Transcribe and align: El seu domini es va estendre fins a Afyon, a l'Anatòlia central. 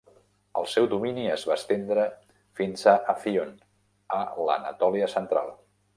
El 0.59 0.63
seu 0.69 0.87
domini 0.93 1.25
es 1.33 1.43
va 1.49 1.57
estendre 1.61 2.07
fins 2.61 2.87
a 2.95 2.95
Afyon, 3.15 3.53
a 4.21 4.23
l'Anatòlia 4.49 5.15
central. 5.19 5.55